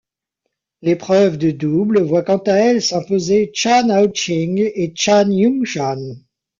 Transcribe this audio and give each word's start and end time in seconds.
L'épreuve 0.81 1.37
de 1.37 1.51
double 1.51 2.01
voit 2.01 2.23
quant 2.23 2.39
à 2.47 2.53
elle 2.53 2.81
s'imposer 2.81 3.51
Chan 3.53 3.87
Hao-ching 3.91 4.57
et 4.73 4.91
Chan 4.95 5.29
Yung-jan. 5.29 6.15